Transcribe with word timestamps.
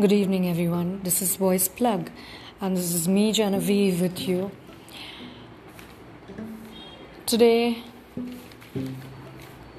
Good 0.00 0.10
evening, 0.10 0.48
everyone. 0.48 1.02
This 1.04 1.22
is 1.22 1.36
Voice 1.36 1.68
Plug, 1.68 2.10
and 2.60 2.76
this 2.76 2.92
is 2.92 3.06
me, 3.06 3.30
Genevieve, 3.30 4.00
with 4.00 4.18
you. 4.18 4.50
Today 7.26 7.84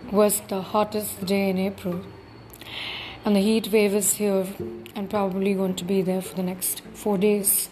was 0.09 0.39
the 0.47 0.61
hottest 0.61 1.25
day 1.25 1.49
in 1.49 1.57
April, 1.57 2.01
and 3.25 3.35
the 3.35 3.41
heat 3.41 3.67
wave 3.73 3.93
is 3.93 4.13
here 4.13 4.47
and 4.95 5.09
probably 5.09 5.53
going 5.53 5.75
to 5.75 5.83
be 5.83 6.01
there 6.01 6.21
for 6.21 6.35
the 6.35 6.43
next 6.43 6.81
four 6.93 7.17
days. 7.17 7.69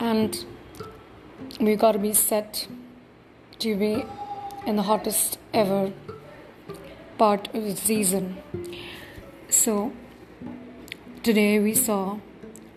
And 0.00 0.46
we've 1.60 1.78
got 1.78 1.92
to 1.92 1.98
be 1.98 2.14
set 2.14 2.68
to 3.58 3.76
be 3.76 4.02
in 4.66 4.76
the 4.76 4.84
hottest 4.84 5.38
ever 5.52 5.92
part 7.18 7.54
of 7.54 7.64
the 7.64 7.76
season. 7.76 8.38
So, 9.50 9.92
Today 11.26 11.58
we 11.58 11.74
saw 11.74 12.20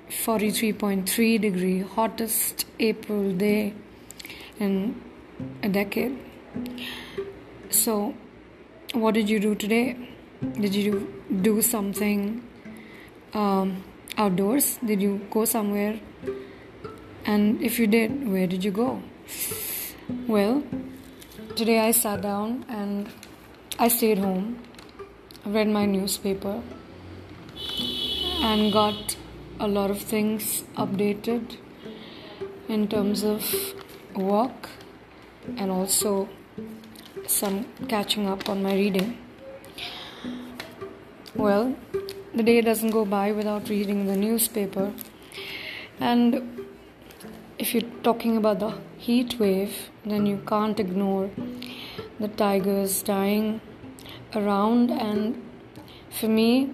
43.3 0.09 1.39
degree 1.39 1.81
hottest 1.81 2.65
April 2.79 3.31
day 3.31 3.75
in 4.59 4.99
a 5.61 5.69
decade. 5.69 6.17
So, 7.69 8.15
what 8.93 9.13
did 9.13 9.29
you 9.29 9.39
do 9.39 9.53
today? 9.53 9.95
Did 10.59 10.73
you 10.73 11.13
do 11.43 11.61
something 11.61 12.43
um, 13.35 13.83
outdoors? 14.17 14.79
Did 14.83 14.99
you 14.99 15.21
go 15.29 15.45
somewhere? 15.45 15.99
And 17.27 17.61
if 17.61 17.77
you 17.77 17.85
did, 17.85 18.27
where 18.27 18.47
did 18.47 18.63
you 18.63 18.71
go? 18.71 18.99
Well, 20.27 20.63
today 21.55 21.81
I 21.81 21.91
sat 21.91 22.23
down 22.23 22.65
and 22.67 23.07
I 23.77 23.89
stayed 23.89 24.17
home, 24.17 24.57
read 25.45 25.67
my 25.67 25.85
newspaper 25.85 26.63
and 28.41 28.71
got 28.71 29.15
a 29.59 29.67
lot 29.67 29.91
of 29.91 29.99
things 30.01 30.63
updated 30.77 31.57
in 32.67 32.87
terms 32.87 33.23
of 33.23 33.75
work 34.15 34.69
and 35.57 35.69
also 35.69 36.29
some 37.27 37.65
catching 37.87 38.27
up 38.27 38.47
on 38.49 38.63
my 38.63 38.73
reading. 38.73 39.17
Well, 41.35 41.75
the 42.33 42.43
day 42.43 42.61
doesn't 42.61 42.91
go 42.91 43.05
by 43.05 43.31
without 43.31 43.69
reading 43.69 44.05
the 44.05 44.15
newspaper. 44.15 44.93
And 45.99 46.65
if 47.57 47.73
you're 47.73 47.91
talking 48.03 48.37
about 48.37 48.59
the 48.59 48.77
heat 48.97 49.37
wave, 49.39 49.89
then 50.05 50.25
you 50.25 50.41
can't 50.47 50.79
ignore 50.79 51.29
the 52.19 52.29
tigers 52.29 53.03
dying 53.03 53.61
around. 54.33 54.91
And 54.91 55.43
for 56.09 56.27
me, 56.27 56.71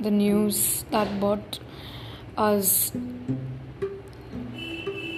the 0.00 0.10
news 0.10 0.84
that 0.90 1.20
brought 1.20 1.58
us 2.36 2.90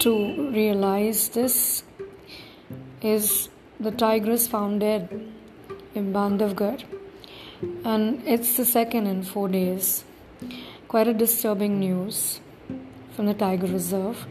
to 0.00 0.50
realize 0.50 1.28
this 1.28 1.84
is 3.00 3.48
the 3.78 3.92
tigress 3.92 4.48
found 4.48 4.80
dead 4.80 5.08
in 5.94 6.12
Bandhavgarh, 6.12 6.82
and 7.84 8.22
it's 8.26 8.56
the 8.56 8.64
second 8.64 9.06
in 9.06 9.22
four 9.22 9.48
days. 9.48 10.04
Quite 10.88 11.08
a 11.08 11.14
disturbing 11.14 11.78
news 11.78 12.40
from 13.14 13.26
the 13.26 13.34
tiger 13.34 13.66
reserve, 13.66 14.26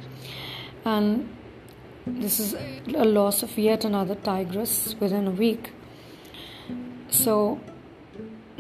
and 0.83 1.29
this 2.05 2.39
is 2.39 2.53
a 2.93 3.05
loss 3.05 3.43
of 3.43 3.57
yet 3.57 3.85
another 3.85 4.15
tigress 4.15 4.95
within 4.99 5.27
a 5.27 5.31
week. 5.31 5.71
So, 7.09 7.59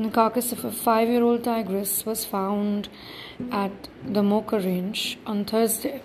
the 0.05 0.09
carcass 0.09 0.51
of 0.51 0.63
a 0.65 0.71
five 0.71 1.07
year 1.07 1.23
old 1.23 1.43
tigress 1.43 2.05
was 2.05 2.25
found 2.25 2.89
at 3.51 3.71
the 4.05 4.23
Mocha 4.23 4.59
Range 4.59 5.17
on 5.25 5.45
Thursday. 5.45 6.01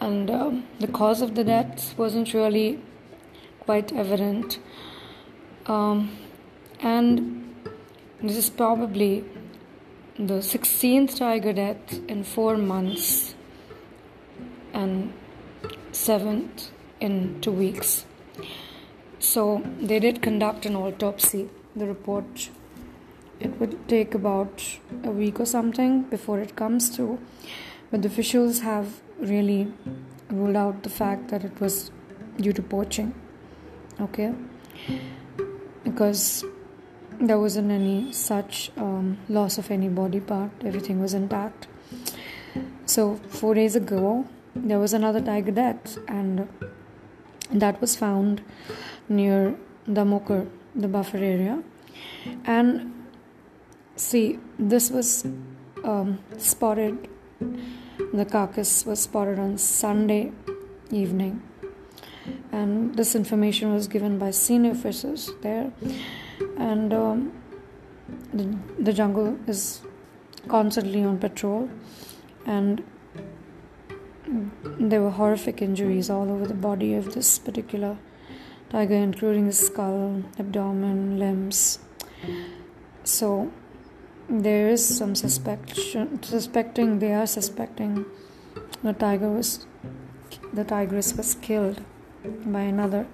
And 0.00 0.30
um, 0.30 0.66
the 0.78 0.86
cause 0.86 1.20
of 1.20 1.34
the 1.34 1.44
death 1.44 1.96
wasn't 1.98 2.32
really 2.34 2.80
quite 3.60 3.92
evident. 3.92 4.58
Um, 5.66 6.16
and 6.80 7.54
this 8.22 8.36
is 8.36 8.50
probably 8.50 9.24
the 10.18 10.40
16th 10.40 11.16
tiger 11.16 11.52
death 11.52 12.00
in 12.08 12.24
four 12.24 12.56
months 12.56 13.34
and 14.72 15.12
seventh 15.92 16.70
in 17.00 17.40
two 17.40 17.52
weeks. 17.52 18.04
So 19.18 19.62
they 19.80 19.98
did 19.98 20.22
conduct 20.22 20.64
an 20.66 20.76
autopsy. 20.76 21.48
The 21.74 21.86
report 21.86 22.50
it 23.40 23.58
would 23.60 23.88
take 23.88 24.14
about 24.14 24.78
a 25.04 25.10
week 25.10 25.40
or 25.40 25.46
something 25.46 26.02
before 26.02 26.40
it 26.40 26.56
comes 26.56 26.88
through. 26.88 27.18
But 27.90 28.02
the 28.02 28.08
officials 28.08 28.60
have 28.60 29.00
really 29.18 29.72
ruled 30.30 30.56
out 30.56 30.82
the 30.82 30.90
fact 30.90 31.28
that 31.28 31.44
it 31.44 31.60
was 31.60 31.90
due 32.36 32.52
to 32.52 32.62
poaching. 32.62 33.14
Okay? 34.00 34.34
Because 35.84 36.44
there 37.20 37.38
wasn't 37.38 37.70
any 37.70 38.12
such 38.12 38.70
um, 38.76 39.18
loss 39.28 39.58
of 39.58 39.70
any 39.70 39.88
body 39.88 40.20
part, 40.20 40.50
everything 40.64 41.00
was 41.00 41.14
intact. 41.14 41.66
So, 42.86 43.16
four 43.28 43.54
days 43.54 43.76
ago, 43.76 44.26
there 44.54 44.78
was 44.78 44.92
another 44.92 45.20
tiger 45.20 45.50
death, 45.50 45.98
and 46.08 46.48
that 47.50 47.80
was 47.80 47.96
found 47.96 48.42
near 49.08 49.56
the 49.86 50.04
Mokar, 50.04 50.48
the 50.74 50.88
buffer 50.88 51.18
area. 51.18 51.62
And 52.44 52.94
See, 53.98 54.38
this 54.60 54.92
was 54.92 55.26
um, 55.82 56.20
spotted, 56.36 57.08
the 58.12 58.24
carcass 58.24 58.86
was 58.86 59.02
spotted 59.02 59.40
on 59.40 59.58
Sunday 59.58 60.30
evening, 60.92 61.42
and 62.52 62.94
this 62.94 63.16
information 63.16 63.74
was 63.74 63.88
given 63.88 64.16
by 64.16 64.30
senior 64.30 64.70
officers 64.70 65.32
there. 65.42 65.72
And 66.56 66.94
um, 66.94 67.32
the, 68.32 68.56
the 68.78 68.92
jungle 68.92 69.36
is 69.48 69.80
constantly 70.46 71.02
on 71.02 71.18
patrol, 71.18 71.68
and 72.46 72.84
there 74.78 75.02
were 75.02 75.10
horrific 75.10 75.60
injuries 75.60 76.08
all 76.08 76.30
over 76.30 76.46
the 76.46 76.54
body 76.54 76.94
of 76.94 77.14
this 77.14 77.36
particular 77.40 77.98
tiger, 78.70 78.94
including 78.94 79.46
the 79.46 79.52
skull, 79.52 80.22
abdomen, 80.38 81.18
limbs. 81.18 81.80
So 83.02 83.50
there 84.28 84.68
is 84.68 84.84
some 84.98 85.14
suspicion 85.14 86.22
suspecting 86.22 86.98
they 86.98 87.12
are 87.12 87.26
suspecting 87.26 88.04
the 88.82 88.92
tiger 88.92 89.30
was 89.30 89.66
the 90.52 90.64
tigress 90.64 91.14
was 91.16 91.34
killed 91.36 91.80
by 92.46 92.60
another 92.60 93.06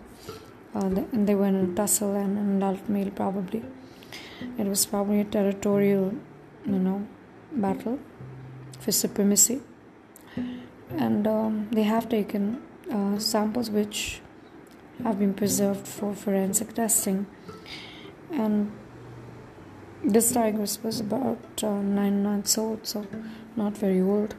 uh, 0.74 0.88
they, 0.88 1.04
they 1.12 1.34
were 1.34 1.46
in 1.46 1.54
a 1.54 1.74
tussle 1.74 2.14
and 2.14 2.36
an 2.36 2.56
adult 2.56 2.88
male 2.88 3.10
probably. 3.10 3.62
It 4.58 4.66
was 4.66 4.84
probably 4.86 5.20
a 5.20 5.24
territorial 5.24 6.14
you 6.66 6.78
know 6.78 7.06
battle 7.52 7.98
for 8.80 8.90
supremacy. 8.92 9.60
And 10.90 11.26
um, 11.26 11.68
they 11.70 11.84
have 11.84 12.08
taken 12.08 12.60
uh, 12.90 13.18
samples 13.18 13.70
which 13.70 14.20
have 15.02 15.18
been 15.18 15.34
preserved 15.34 15.86
for 15.86 16.14
forensic 16.14 16.74
testing. 16.74 17.26
And 18.32 18.72
this 20.04 20.32
tigress 20.32 20.82
was 20.82 21.00
about 21.00 21.38
uh, 21.62 21.80
nine 21.80 22.22
months 22.22 22.58
old, 22.58 22.86
so 22.86 23.06
not 23.56 23.76
very 23.76 24.00
old. 24.00 24.34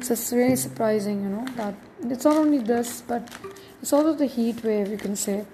So 0.00 0.12
it's 0.12 0.32
really 0.32 0.56
surprising, 0.56 1.22
you 1.22 1.28
know, 1.28 1.46
that 1.56 1.74
it's 2.04 2.24
not 2.24 2.36
only 2.36 2.58
this, 2.58 3.02
but 3.02 3.28
it's 3.80 3.92
also 3.92 4.14
the 4.14 4.26
heat 4.26 4.62
wave, 4.62 4.88
you 4.88 4.96
can 4.96 5.16
say. 5.16 5.44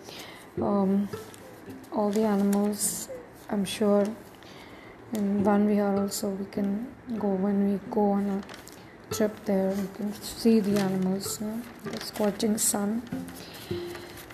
Um, 0.61 1.09
all 1.93 2.11
the 2.11 2.25
animals, 2.25 3.09
I'm 3.49 3.65
sure, 3.65 4.05
in 5.15 5.43
Van 5.43 5.67
Vihar 5.67 5.99
also, 5.99 6.31
we 6.31 6.45
can 6.47 6.87
go 7.19 7.29
when 7.29 7.73
we 7.73 7.81
go 7.91 8.13
on 8.13 8.29
a 8.29 9.15
trip 9.15 9.33
there, 9.47 9.71
we 9.71 9.87
can 9.97 10.13
see 10.23 10.61
the 10.61 10.79
animals, 10.79 11.41
you 11.41 11.47
know, 11.47 11.63
the 11.85 12.05
scorching 12.05 12.59
sun. 12.59 13.03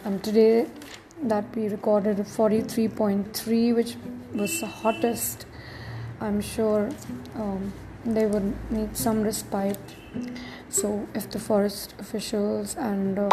And 0.04 0.22
today, 0.22 0.66
that 1.24 1.44
we 1.56 1.68
recorded 1.68 2.18
43.3, 2.18 3.74
which 3.74 3.96
was 4.34 4.60
the 4.60 4.66
hottest. 4.66 5.46
I'm 6.20 6.40
sure 6.40 6.90
um, 7.34 7.72
they 8.04 8.26
would 8.26 8.54
need 8.70 8.96
some 8.96 9.22
respite. 9.22 9.78
So, 10.68 11.08
if 11.14 11.30
the 11.30 11.38
forest 11.38 11.94
officials 11.98 12.76
and 12.76 13.18
uh, 13.18 13.30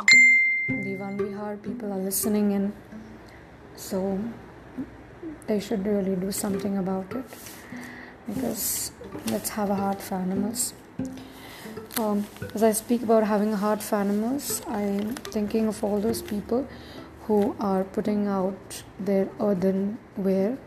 the 0.67 0.95
Van 0.95 1.17
Vihar 1.17 1.61
people 1.61 1.91
are 1.91 1.97
listening 1.97 2.51
in, 2.51 2.73
so 3.75 4.19
they 5.47 5.59
should 5.59 5.85
really 5.85 6.15
do 6.15 6.31
something 6.31 6.77
about 6.77 7.11
it 7.13 7.25
because 8.27 8.91
let's 9.27 9.49
have 9.49 9.69
a 9.69 9.75
heart 9.75 10.01
for 10.01 10.15
animals. 10.15 10.73
Um, 11.97 12.25
as 12.55 12.63
I 12.63 12.71
speak 12.71 13.03
about 13.03 13.23
having 13.25 13.53
a 13.53 13.57
heart 13.57 13.83
for 13.83 13.95
animals, 13.95 14.61
I'm 14.67 15.15
thinking 15.35 15.67
of 15.67 15.83
all 15.83 15.99
those 15.99 16.21
people 16.21 16.67
who 17.25 17.55
are 17.59 17.83
putting 17.83 18.27
out 18.27 18.83
their 18.99 19.29
earthenware 19.39 20.57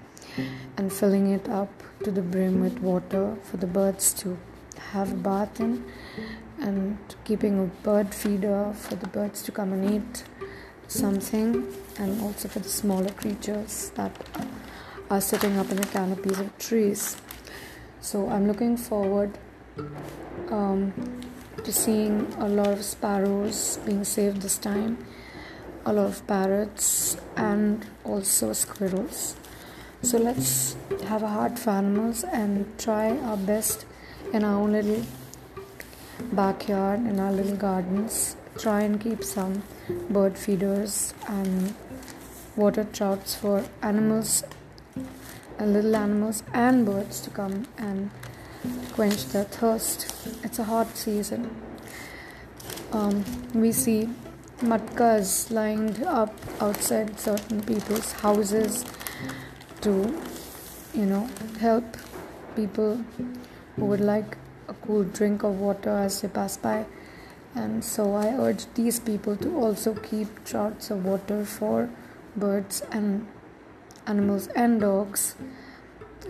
and 0.77 0.93
filling 0.93 1.31
it 1.31 1.49
up 1.49 1.83
to 2.03 2.11
the 2.11 2.23
brim 2.23 2.61
with 2.61 2.79
water 2.81 3.37
for 3.43 3.57
the 3.57 3.67
birds 3.67 4.13
to 4.15 4.39
have 4.93 5.13
a 5.13 5.17
bath 5.17 5.61
in 5.61 5.85
and 6.61 6.99
keeping 7.25 7.59
a 7.59 7.67
bird 7.83 8.15
feeder 8.15 8.73
for 8.75 8.95
the 8.97 9.07
birds 9.09 9.43
to 9.43 9.53
come 9.53 9.73
and 9.73 9.91
eat 9.95 10.25
something 10.89 11.67
and 11.99 12.21
also 12.21 12.49
for 12.49 12.61
the 12.61 12.69
smaller 12.69 13.11
creatures 13.11 13.91
that 13.95 14.13
are 15.11 15.21
sitting 15.21 15.59
up 15.59 15.71
in 15.71 15.77
the 15.77 15.87
canopies 15.87 16.39
of 16.39 16.57
trees. 16.59 17.17
So 18.01 18.29
i'm 18.29 18.47
looking 18.47 18.77
forward 18.77 19.39
um, 20.51 20.93
to 21.63 21.73
seeing 21.73 22.33
a 22.39 22.49
lot 22.49 22.69
of 22.69 22.85
sparrows 22.85 23.79
being 23.87 24.05
saved 24.05 24.43
this 24.43 24.59
time 24.59 24.99
a 25.87 25.93
lot 25.93 26.07
of 26.07 26.27
parrots 26.27 27.17
and 27.37 27.85
also 28.05 28.53
squirrels 28.53 29.37
so 30.05 30.19
let's 30.19 30.77
have 31.07 31.23
a 31.23 31.29
heart 31.29 31.59
for 31.59 31.71
animals 31.71 32.25
and 32.25 32.79
try 32.79 33.17
our 33.21 33.39
best 33.39 33.87
in 34.35 34.45
our 34.45 34.61
own 34.61 34.73
little 34.73 35.03
backyard, 36.33 37.01
in 37.01 37.19
our 37.19 37.33
little 37.33 37.57
gardens. 37.57 38.37
Try 38.59 38.83
and 38.83 39.01
keep 39.01 39.25
some 39.25 39.63
bird 40.11 40.37
feeders 40.37 41.15
and 41.27 41.75
water 42.55 42.85
trouts 42.85 43.35
for 43.35 43.65
animals, 43.81 44.45
and 45.59 45.73
little 45.73 45.97
animals 45.97 46.43
and 46.53 46.85
birds 46.85 47.21
to 47.23 47.31
come 47.31 47.67
and 47.79 48.11
quench 48.93 49.25
their 49.29 49.45
thirst. 49.45 50.15
It's 50.43 50.59
a 50.59 50.65
hot 50.65 50.99
season. 50.99 51.49
Um, 52.93 53.25
we 53.55 53.73
see 53.73 54.11
matkas 54.61 55.51
lined 55.51 56.03
up 56.05 56.33
outside 56.61 57.19
certain 57.19 57.63
people's 57.63 58.13
houses 58.13 58.85
to 59.81 59.93
you 60.95 61.07
know 61.07 61.29
help 61.59 61.85
people 62.55 63.05
who 63.77 63.85
would 63.85 64.01
like 64.01 64.37
a 64.69 64.75
cool 64.75 65.05
drink 65.05 65.43
of 65.43 65.59
water 65.59 65.91
as 65.91 66.21
they 66.21 66.29
pass 66.29 66.57
by. 66.57 66.85
And 67.55 67.85
so 67.85 68.15
i 68.15 68.27
urge 68.29 68.67
these 68.75 68.99
people 68.99 69.37
to 69.37 69.57
also 69.57 69.95
keep 69.95 70.45
trouts 70.45 70.91
of 70.91 71.05
water 71.05 71.45
for 71.45 71.89
birds 72.37 72.83
and 72.91 73.27
animals 74.07 74.49
and 74.49 74.81
dogs 74.81 75.37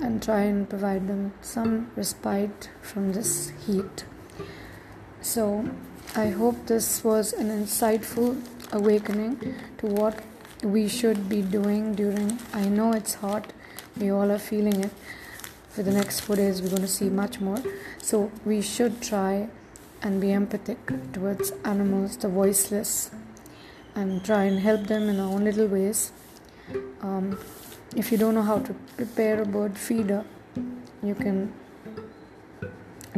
and 0.02 0.22
try 0.22 0.40
and 0.40 0.68
provide 0.68 1.08
them 1.08 1.32
some 1.40 1.90
respite 1.96 2.68
from 2.82 3.12
this 3.12 3.52
heat. 3.66 4.04
So 5.22 5.70
i 6.16 6.28
hope 6.28 6.66
this 6.66 7.02
was 7.04 7.32
an 7.32 7.48
insightful 7.48 8.40
awakening 8.72 9.36
to 9.78 9.86
what 9.86 10.22
we 10.62 10.88
should 10.88 11.28
be 11.28 11.42
doing 11.42 11.94
during 11.94 12.38
i 12.52 12.64
know 12.68 12.92
it's 12.92 13.14
hot 13.14 13.52
we 13.96 14.10
all 14.10 14.30
are 14.30 14.38
feeling 14.38 14.84
it. 14.84 14.90
For 15.70 15.82
the 15.82 15.92
next 15.92 16.20
four 16.20 16.36
days 16.36 16.60
we're 16.60 16.70
going 16.70 16.82
to 16.82 16.88
see 16.88 17.08
much 17.08 17.40
more. 17.40 17.62
So 17.98 18.30
we 18.44 18.60
should 18.60 19.00
try 19.00 19.48
and 20.02 20.20
be 20.20 20.32
empathic 20.32 20.78
towards 21.12 21.52
animals 21.64 22.16
the 22.16 22.28
voiceless 22.28 23.10
and 23.94 24.24
try 24.24 24.44
and 24.44 24.58
help 24.58 24.86
them 24.88 25.08
in 25.08 25.20
our 25.20 25.32
own 25.32 25.44
little 25.44 25.66
ways. 25.66 26.12
Um, 27.00 27.38
if 27.96 28.10
you 28.10 28.18
don't 28.18 28.34
know 28.34 28.42
how 28.42 28.58
to 28.58 28.74
prepare 28.96 29.42
a 29.42 29.46
bird 29.46 29.78
feeder 29.78 30.24
you 31.02 31.14
can 31.14 31.52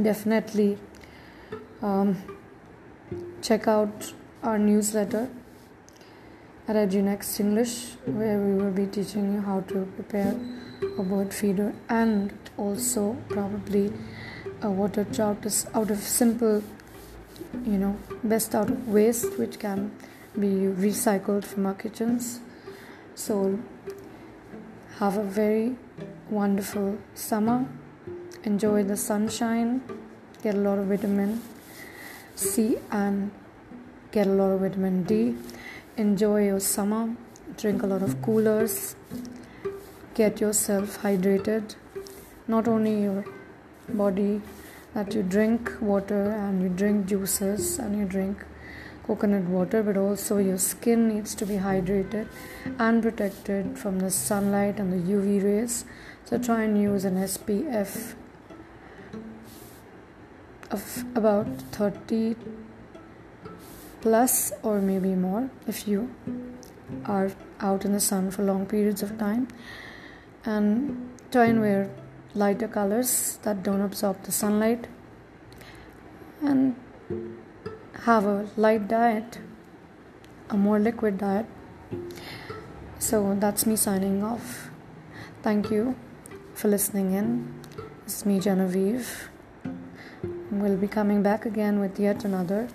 definitely 0.02 0.76
um, 1.80 2.16
check 3.46 3.68
out 3.68 4.12
our 4.42 4.58
newsletter 4.58 5.28
at 6.66 6.74
EduNext 6.74 7.38
English, 7.38 7.92
where 8.06 8.38
we 8.40 8.54
will 8.60 8.72
be 8.72 8.86
teaching 8.86 9.34
you 9.34 9.40
how 9.40 9.60
to 9.60 9.86
prepare 9.94 10.34
a 10.98 11.02
bird 11.04 11.32
feeder 11.32 11.72
and 11.88 12.32
also 12.56 13.16
probably 13.28 13.92
a 14.62 14.70
water 14.70 15.04
trout 15.12 15.46
is 15.46 15.64
out 15.74 15.92
of 15.92 15.98
simple, 15.98 16.60
you 17.64 17.78
know, 17.78 17.96
best 18.24 18.52
out 18.52 18.68
of 18.68 18.88
waste, 18.88 19.38
which 19.38 19.60
can 19.60 19.92
be 20.40 20.52
recycled 20.86 21.44
from 21.44 21.66
our 21.66 21.74
kitchens. 21.74 22.40
So, 23.14 23.60
have 24.98 25.18
a 25.18 25.22
very 25.22 25.76
wonderful 26.30 26.98
summer. 27.14 27.64
Enjoy 28.42 28.82
the 28.82 28.96
sunshine, 28.96 29.82
get 30.42 30.56
a 30.56 30.58
lot 30.58 30.78
of 30.78 30.86
vitamin 30.86 31.40
C, 32.36 32.76
and 32.90 33.32
get 34.12 34.26
a 34.26 34.30
lot 34.30 34.50
of 34.52 34.60
vitamin 34.60 35.02
D 35.02 35.34
enjoy 35.96 36.44
your 36.44 36.60
summer, 36.60 37.16
drink 37.56 37.82
a 37.82 37.86
lot 37.86 38.02
of 38.02 38.20
coolers, 38.20 38.96
get 40.14 40.40
yourself 40.40 40.98
hydrated. 41.02 41.74
Not 42.46 42.68
only 42.68 43.02
your 43.02 43.24
body, 43.88 44.42
that 44.94 45.14
you 45.14 45.22
drink 45.22 45.72
water 45.80 46.32
and 46.32 46.62
you 46.62 46.68
drink 46.68 47.06
juices 47.06 47.78
and 47.78 47.98
you 47.98 48.04
drink 48.04 48.44
coconut 49.06 49.44
water, 49.44 49.82
but 49.82 49.96
also 49.96 50.38
your 50.38 50.58
skin 50.58 51.08
needs 51.08 51.34
to 51.34 51.46
be 51.46 51.54
hydrated 51.54 52.28
and 52.78 53.02
protected 53.02 53.78
from 53.78 53.98
the 53.98 54.10
sunlight 54.10 54.78
and 54.78 54.92
the 54.92 55.12
UV 55.12 55.42
rays. 55.42 55.84
So 56.24 56.38
try 56.38 56.62
and 56.64 56.80
use 56.80 57.04
an 57.04 57.16
SPF 57.16 58.14
of 60.70 61.04
about 61.14 61.46
30 61.72 62.36
plus 64.00 64.52
or 64.62 64.80
maybe 64.80 65.14
more 65.14 65.48
if 65.66 65.86
you 65.88 66.10
are 67.04 67.30
out 67.60 67.84
in 67.84 67.92
the 67.92 68.00
sun 68.00 68.30
for 68.30 68.42
long 68.42 68.66
periods 68.66 69.02
of 69.02 69.18
time 69.18 69.48
and 70.44 71.10
try 71.32 71.46
and 71.46 71.60
wear 71.60 71.90
lighter 72.34 72.68
colors 72.68 73.38
that 73.42 73.62
don't 73.62 73.80
absorb 73.80 74.22
the 74.24 74.32
sunlight 74.32 74.86
and 76.42 76.76
have 78.04 78.24
a 78.24 78.46
light 78.56 78.86
diet 78.88 79.38
a 80.50 80.56
more 80.56 80.78
liquid 80.78 81.18
diet. 81.18 81.46
So 82.98 83.36
that's 83.38 83.66
me 83.66 83.76
signing 83.76 84.22
off. 84.22 84.70
Thank 85.42 85.70
you 85.70 85.96
for 86.54 86.68
listening 86.68 87.12
in. 87.12 87.54
It's 88.04 88.24
me 88.24 88.40
genevieve 88.40 89.28
we'll 90.50 90.76
be 90.76 90.88
coming 90.88 91.22
back 91.22 91.46
again 91.46 91.80
with 91.80 91.98
yet 91.98 92.24
another 92.24 92.68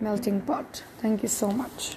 melting 0.00 0.40
pot. 0.40 0.82
Thank 0.98 1.22
you 1.22 1.28
so 1.28 1.50
much. 1.50 1.96